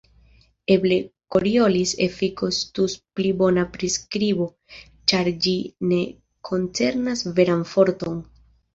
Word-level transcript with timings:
Eble 0.75 0.95
Koriolis-efiko 1.35 2.49
estus 2.55 2.97
pli 3.21 3.35
bona 3.43 3.67
priskribo, 3.77 4.49
ĉar 5.13 5.33
ĝi 5.47 5.57
ne 5.95 6.03
koncernas 6.53 7.27
veran 7.41 7.67
forton. 7.77 8.23